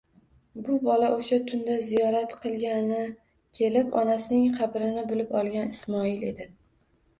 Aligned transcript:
Bu 0.67 0.77
bola 0.85 1.09
o'sha 1.17 1.37
tunda 1.51 1.75
ziyorat 1.89 2.33
qilgani 2.47 3.05
kelib, 3.59 3.93
onasining 4.03 4.59
qabrini 4.59 5.07
bilib 5.15 5.39
olgan 5.43 5.73
Ismoil 5.79 6.29
edi. 6.35 6.53